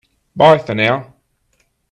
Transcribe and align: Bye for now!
Bye 0.35 0.57
for 0.57 0.73
now! 0.73 1.13